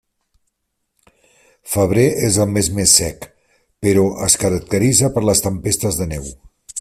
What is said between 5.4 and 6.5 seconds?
tempestes de neu.